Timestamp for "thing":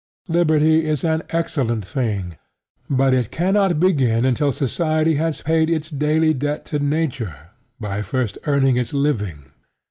1.85-2.35